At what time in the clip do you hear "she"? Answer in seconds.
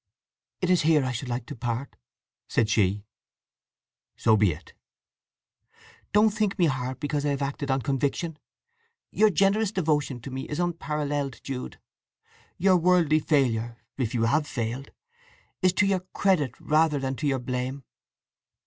2.71-3.03